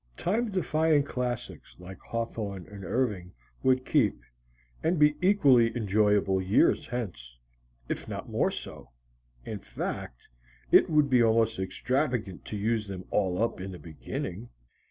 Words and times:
Time 0.17 0.49
defying 0.49 1.03
classics 1.03 1.75
like 1.77 1.99
Hawthorne 1.99 2.65
and 2.71 2.83
Irving 2.83 3.33
would 3.61 3.85
keep 3.85 4.19
and 4.81 4.97
be 4.97 5.13
equally 5.21 5.77
enjoyable 5.77 6.41
years 6.41 6.87
hence, 6.87 7.37
if 7.87 8.07
not 8.07 8.27
more 8.27 8.49
so; 8.49 8.89
in 9.45 9.59
fact, 9.59 10.27
it 10.71 10.89
would 10.89 11.07
be 11.07 11.21
almost 11.21 11.59
extravagant 11.59 12.45
to 12.45 12.57
use 12.57 12.87
them 12.87 13.05
all 13.11 13.43
up 13.43 13.61
in 13.61 13.71
the 13.73 13.77
beginning. 13.77 14.49